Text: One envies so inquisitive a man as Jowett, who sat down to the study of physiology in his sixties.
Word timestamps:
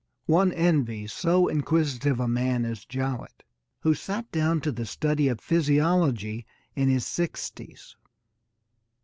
One 0.25 0.51
envies 0.53 1.13
so 1.13 1.47
inquisitive 1.47 2.19
a 2.19 2.27
man 2.27 2.65
as 2.65 2.85
Jowett, 2.85 3.43
who 3.81 3.93
sat 3.93 4.31
down 4.31 4.59
to 4.61 4.71
the 4.71 4.83
study 4.87 5.27
of 5.27 5.39
physiology 5.39 6.47
in 6.75 6.89
his 6.89 7.05
sixties. 7.05 7.95